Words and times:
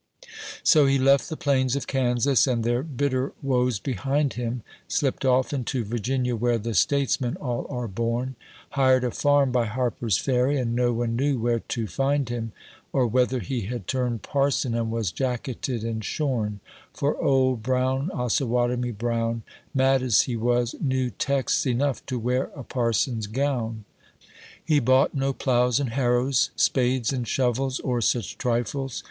A 0.01 0.03
BALLAD 0.17 0.31
FOR 0.31 0.31
TUB 0.31 0.33
TIMES. 0.33 0.63
65 0.63 0.71
So 0.71 0.85
he 0.87 0.97
left 1.11 1.29
the 1.29 1.37
plains 1.37 1.75
of 1.75 1.85
Kansas 1.87 2.47
and 2.47 2.63
their 2.63 2.81
bitter 2.81 3.33
woes 3.43 3.77
behind 3.79 4.33
him— 4.33 4.63
Slipt 4.89 5.25
off 5.25 5.53
into 5.53 5.83
Virginia, 5.83 6.35
where 6.35 6.57
the 6.57 6.73
statesmen 6.73 7.35
all 7.37 7.67
are 7.69 7.87
bom— 7.87 8.35
Hired 8.71 9.03
a 9.03 9.11
farm 9.11 9.51
by 9.51 9.67
Harper's 9.67 10.17
Ferry, 10.17 10.57
and 10.57 10.75
no 10.75 10.91
one 10.91 11.15
knew 11.15 11.37
where 11.37 11.59
to 11.59 11.85
find 11.85 12.29
him, 12.29 12.51
Or 12.91 13.05
whether 13.05 13.37
he 13.41 13.61
had 13.67 13.85
turned 13.85 14.23
parson, 14.23 14.73
and 14.73 14.89
was 14.89 15.11
jacketed 15.11 15.83
and 15.83 16.03
shorn, 16.03 16.61
For 16.95 17.15
Old 17.21 17.61
Brown. 17.61 18.09
Osawatomie 18.11 18.97
Brown, 18.97 19.43
Mad 19.71 20.01
as 20.01 20.21
he 20.21 20.35
was, 20.35 20.73
knew 20.81 21.11
texts 21.11 21.67
enough 21.67 22.03
to 22.07 22.17
wear 22.17 22.45
a 22.55 22.63
parson's 22.63 23.27
gown. 23.27 23.85
He 24.65 24.79
bought 24.79 25.13
no 25.13 25.31
ploughs 25.31 25.79
and 25.79 25.91
harrows, 25.91 26.49
spades 26.55 27.13
and 27.13 27.27
shovels, 27.27 27.79
or 27.81 28.01
such 28.01 28.39
trifles. 28.39 28.99